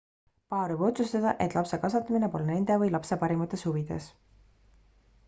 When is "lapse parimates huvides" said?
2.97-4.09